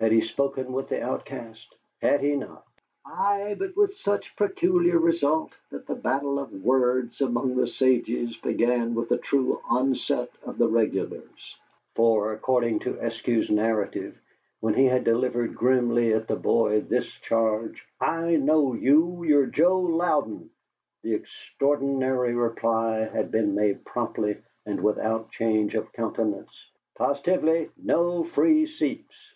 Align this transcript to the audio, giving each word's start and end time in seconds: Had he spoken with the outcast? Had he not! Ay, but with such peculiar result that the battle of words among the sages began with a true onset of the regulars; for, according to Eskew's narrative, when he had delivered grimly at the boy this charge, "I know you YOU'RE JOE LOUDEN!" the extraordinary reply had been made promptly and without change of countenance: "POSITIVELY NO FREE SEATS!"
Had 0.00 0.10
he 0.12 0.20
spoken 0.22 0.72
with 0.72 0.88
the 0.90 1.00
outcast? 1.00 1.74
Had 2.02 2.20
he 2.20 2.34
not! 2.36 2.66
Ay, 3.06 3.56
but 3.58 3.74
with 3.74 3.94
such 3.94 4.36
peculiar 4.36 4.98
result 4.98 5.52
that 5.70 5.86
the 5.86 5.94
battle 5.94 6.38
of 6.38 6.52
words 6.52 7.22
among 7.22 7.54
the 7.56 7.66
sages 7.66 8.36
began 8.36 8.94
with 8.94 9.12
a 9.12 9.16
true 9.16 9.62
onset 9.66 10.28
of 10.44 10.58
the 10.58 10.68
regulars; 10.68 11.58
for, 11.94 12.32
according 12.32 12.80
to 12.80 12.94
Eskew's 12.96 13.48
narrative, 13.48 14.18
when 14.60 14.74
he 14.74 14.84
had 14.86 15.04
delivered 15.04 15.54
grimly 15.54 16.12
at 16.12 16.26
the 16.28 16.36
boy 16.36 16.80
this 16.80 17.06
charge, 17.06 17.86
"I 18.00 18.36
know 18.36 18.74
you 18.74 19.22
YOU'RE 19.22 19.46
JOE 19.46 19.78
LOUDEN!" 19.78 20.50
the 21.02 21.14
extraordinary 21.14 22.34
reply 22.34 23.04
had 23.06 23.30
been 23.30 23.54
made 23.54 23.84
promptly 23.86 24.38
and 24.66 24.82
without 24.82 25.30
change 25.30 25.74
of 25.74 25.92
countenance: 25.94 26.52
"POSITIVELY 26.96 27.70
NO 27.82 28.24
FREE 28.24 28.66
SEATS!" 28.66 29.30